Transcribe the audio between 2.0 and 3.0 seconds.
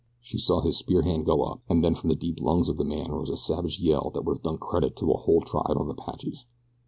the deep lungs of the